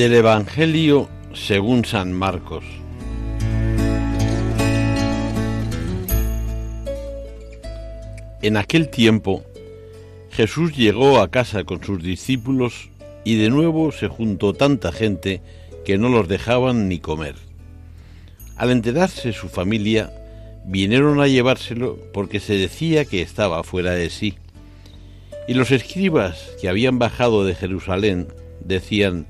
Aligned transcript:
Del 0.00 0.14
Evangelio 0.14 1.10
según 1.34 1.84
San 1.84 2.14
Marcos. 2.14 2.64
En 8.40 8.56
aquel 8.56 8.88
tiempo 8.88 9.44
Jesús 10.30 10.74
llegó 10.74 11.20
a 11.20 11.30
casa 11.30 11.64
con 11.64 11.84
sus 11.84 12.02
discípulos 12.02 12.88
y 13.24 13.36
de 13.36 13.50
nuevo 13.50 13.92
se 13.92 14.08
juntó 14.08 14.54
tanta 14.54 14.90
gente 14.90 15.42
que 15.84 15.98
no 15.98 16.08
los 16.08 16.28
dejaban 16.28 16.88
ni 16.88 16.98
comer. 16.98 17.34
Al 18.56 18.70
enterarse 18.70 19.34
su 19.34 19.50
familia, 19.50 20.10
vinieron 20.64 21.20
a 21.20 21.26
llevárselo 21.26 21.98
porque 22.14 22.40
se 22.40 22.54
decía 22.54 23.04
que 23.04 23.20
estaba 23.20 23.62
fuera 23.64 23.90
de 23.90 24.08
sí. 24.08 24.38
Y 25.46 25.52
los 25.52 25.70
escribas 25.70 26.52
que 26.58 26.70
habían 26.70 26.98
bajado 26.98 27.44
de 27.44 27.54
Jerusalén 27.54 28.28
decían, 28.64 29.26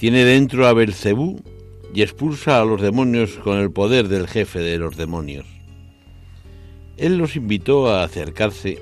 tiene 0.00 0.24
dentro 0.24 0.66
a 0.66 0.72
Belcebú 0.72 1.42
y 1.92 2.00
expulsa 2.00 2.58
a 2.58 2.64
los 2.64 2.80
demonios 2.80 3.32
con 3.32 3.58
el 3.58 3.70
poder 3.70 4.08
del 4.08 4.28
jefe 4.28 4.58
de 4.60 4.78
los 4.78 4.96
demonios. 4.96 5.44
Él 6.96 7.18
los 7.18 7.36
invitó 7.36 7.90
a 7.90 8.02
acercarse 8.02 8.78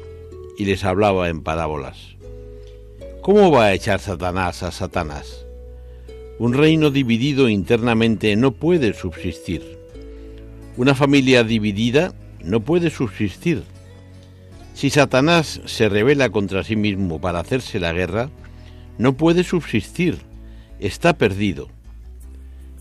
y 0.57 0.65
les 0.65 0.85
hablaba 0.85 1.29
en 1.29 1.43
parábolas. 1.43 2.15
¿Cómo 3.21 3.51
va 3.51 3.65
a 3.65 3.75
echar 3.75 3.99
Satanás 3.99 4.63
a 4.63 4.71
Satanás? 4.71 5.45
Un 6.39 6.55
reino 6.55 6.93
dividido 6.93 7.49
internamente 7.49 8.37
no 8.37 8.53
puede 8.53 8.95
subsistir. 8.95 9.77
Una 10.77 10.95
familia 10.95 11.43
dividida 11.43 12.15
no 12.45 12.61
puede 12.61 12.91
subsistir. 12.91 13.65
Si 14.73 14.89
Satanás 14.89 15.63
se 15.65 15.89
revela 15.89 16.31
contra 16.31 16.63
sí 16.63 16.77
mismo 16.77 17.21
para 17.21 17.41
hacerse 17.41 17.81
la 17.81 17.93
guerra, 17.93 18.31
no 18.99 19.17
puede 19.17 19.43
subsistir, 19.43 20.28
está 20.81 21.15
perdido. 21.15 21.69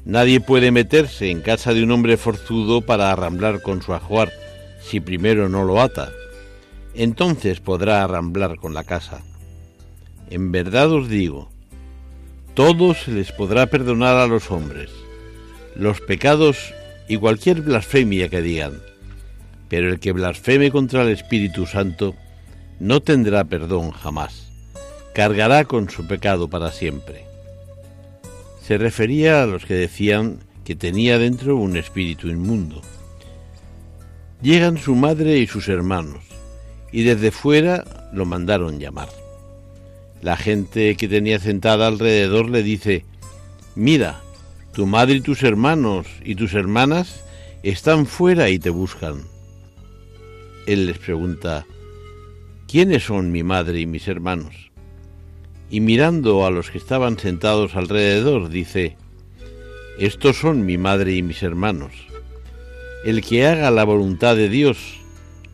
Nadie 0.05 0.39
puede 0.39 0.71
meterse 0.71 1.31
en 1.31 1.41
casa 1.41 1.73
de 1.73 1.83
un 1.83 1.91
hombre 1.91 2.17
forzudo 2.17 2.81
para 2.81 3.11
arramblar 3.11 3.61
con 3.61 3.81
su 3.81 3.93
ajuar 3.93 4.31
si 4.81 4.99
primero 4.99 5.49
no 5.49 5.63
lo 5.63 5.81
ata. 5.81 6.11
Entonces 6.93 7.59
podrá 7.59 8.03
arramblar 8.03 8.55
con 8.55 8.73
la 8.73 8.83
casa. 8.83 9.21
En 10.29 10.51
verdad 10.51 10.91
os 10.91 11.09
digo, 11.09 11.49
todo 12.53 12.93
se 12.93 13.11
les 13.11 13.31
podrá 13.31 13.67
perdonar 13.67 14.15
a 14.15 14.27
los 14.27 14.49
hombres, 14.49 14.89
los 15.75 16.01
pecados 16.01 16.73
y 17.07 17.17
cualquier 17.17 17.61
blasfemia 17.61 18.29
que 18.29 18.41
digan, 18.41 18.81
pero 19.69 19.89
el 19.89 19.99
que 19.99 20.11
blasfeme 20.11 20.71
contra 20.71 21.03
el 21.03 21.09
Espíritu 21.09 21.65
Santo 21.65 22.15
no 22.79 23.01
tendrá 23.01 23.43
perdón 23.43 23.91
jamás, 23.91 24.51
cargará 25.13 25.65
con 25.65 25.89
su 25.89 26.07
pecado 26.07 26.49
para 26.49 26.71
siempre. 26.71 27.26
Se 28.67 28.77
refería 28.77 29.43
a 29.43 29.45
los 29.45 29.63
que 29.63 29.75
decían 29.75 30.39
que 30.65 30.75
tenía 30.75 31.17
dentro 31.17 31.55
un 31.55 31.77
espíritu 31.77 32.27
inmundo. 32.27 32.81
Llegan 34.41 34.77
su 34.77 34.93
madre 34.93 35.37
y 35.37 35.47
sus 35.47 35.69
hermanos, 35.69 36.25
y 36.91 37.03
desde 37.03 37.31
fuera 37.31 38.09
lo 38.11 38.25
mandaron 38.25 38.77
llamar. 38.77 39.07
La 40.21 40.35
gente 40.35 40.97
que 40.97 41.07
tenía 41.07 41.39
sentada 41.39 41.87
alrededor 41.87 42.49
le 42.49 42.61
dice, 42.61 43.05
mira, 43.75 44.19
tu 44.73 44.85
madre 44.85 45.15
y 45.15 45.21
tus 45.21 45.43
hermanos 45.43 46.05
y 46.25 46.35
tus 46.35 46.53
hermanas 46.53 47.23
están 47.63 48.05
fuera 48.05 48.49
y 48.49 48.59
te 48.59 48.69
buscan. 48.69 49.21
Él 50.65 50.87
les 50.87 50.97
pregunta, 50.97 51.65
¿quiénes 52.67 53.05
son 53.05 53.31
mi 53.31 53.43
madre 53.43 53.79
y 53.79 53.85
mis 53.85 54.09
hermanos? 54.09 54.67
Y 55.69 55.81
mirando 55.81 56.45
a 56.45 56.51
los 56.51 56.71
que 56.71 56.77
estaban 56.77 57.19
sentados 57.19 57.75
alrededor, 57.75 58.49
dice, 58.49 58.95
Estos 59.99 60.37
son 60.37 60.65
mi 60.65 60.77
madre 60.77 61.13
y 61.13 61.21
mis 61.21 61.43
hermanos. 61.43 61.91
El 63.03 63.21
que 63.21 63.45
haga 63.45 63.71
la 63.71 63.83
voluntad 63.83 64.35
de 64.35 64.49
Dios, 64.49 64.77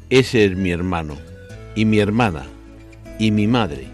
ese 0.09 0.45
es 0.45 0.55
mi 0.55 0.71
hermano, 0.71 1.17
y 1.75 1.85
mi 1.85 1.99
hermana, 1.99 2.45
y 3.19 3.31
mi 3.31 3.47
madre. 3.47 3.92